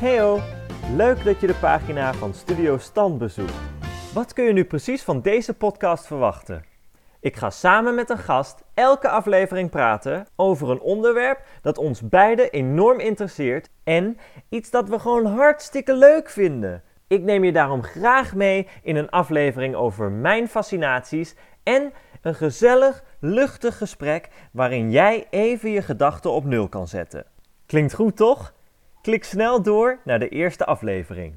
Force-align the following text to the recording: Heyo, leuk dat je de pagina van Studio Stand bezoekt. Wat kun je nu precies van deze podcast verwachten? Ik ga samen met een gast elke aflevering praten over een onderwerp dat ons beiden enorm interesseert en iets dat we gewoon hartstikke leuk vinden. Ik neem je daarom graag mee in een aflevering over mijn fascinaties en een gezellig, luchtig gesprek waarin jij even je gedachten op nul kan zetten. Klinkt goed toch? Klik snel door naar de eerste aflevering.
Heyo, 0.00 0.38
leuk 0.96 1.24
dat 1.24 1.40
je 1.40 1.46
de 1.46 1.54
pagina 1.54 2.12
van 2.12 2.34
Studio 2.34 2.78
Stand 2.78 3.18
bezoekt. 3.18 3.54
Wat 4.14 4.32
kun 4.32 4.44
je 4.44 4.52
nu 4.52 4.64
precies 4.64 5.02
van 5.02 5.20
deze 5.20 5.54
podcast 5.54 6.06
verwachten? 6.06 6.64
Ik 7.20 7.36
ga 7.36 7.50
samen 7.50 7.94
met 7.94 8.10
een 8.10 8.18
gast 8.18 8.62
elke 8.74 9.08
aflevering 9.08 9.70
praten 9.70 10.26
over 10.36 10.70
een 10.70 10.80
onderwerp 10.80 11.42
dat 11.62 11.78
ons 11.78 12.08
beiden 12.08 12.50
enorm 12.50 13.00
interesseert 13.00 13.68
en 13.84 14.16
iets 14.48 14.70
dat 14.70 14.88
we 14.88 14.98
gewoon 14.98 15.26
hartstikke 15.26 15.94
leuk 15.94 16.30
vinden. 16.30 16.82
Ik 17.06 17.22
neem 17.22 17.44
je 17.44 17.52
daarom 17.52 17.82
graag 17.82 18.34
mee 18.34 18.68
in 18.82 18.96
een 18.96 19.10
aflevering 19.10 19.74
over 19.74 20.10
mijn 20.10 20.48
fascinaties 20.48 21.34
en 21.62 21.92
een 22.22 22.34
gezellig, 22.34 23.04
luchtig 23.18 23.78
gesprek 23.78 24.28
waarin 24.52 24.90
jij 24.90 25.26
even 25.30 25.70
je 25.70 25.82
gedachten 25.82 26.30
op 26.30 26.44
nul 26.44 26.68
kan 26.68 26.88
zetten. 26.88 27.26
Klinkt 27.66 27.94
goed 27.94 28.16
toch? 28.16 28.58
Klik 29.02 29.24
snel 29.24 29.62
door 29.62 30.00
naar 30.04 30.18
de 30.18 30.28
eerste 30.28 30.66
aflevering. 30.66 31.34